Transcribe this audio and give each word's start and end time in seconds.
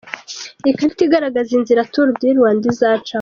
Ikarita 0.69 1.01
igaragaza 1.07 1.51
inzira 1.57 1.87
Tour 1.91 2.09
du 2.19 2.25
Rwanda 2.37 2.63
izacamo. 2.73 3.07